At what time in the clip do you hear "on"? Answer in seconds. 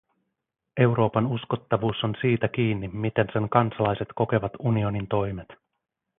2.03-2.15